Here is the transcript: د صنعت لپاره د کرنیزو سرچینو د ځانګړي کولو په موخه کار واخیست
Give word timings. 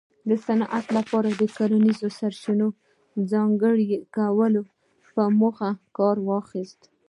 د 0.29 0.31
صنعت 0.45 0.85
لپاره 0.97 1.29
د 1.41 1.41
کرنیزو 1.55 2.07
سرچینو 2.19 2.67
د 3.15 3.17
ځانګړي 3.33 3.87
کولو 4.15 4.61
په 5.13 5.23
موخه 5.39 5.69
کار 5.97 6.17
واخیست 6.29 6.81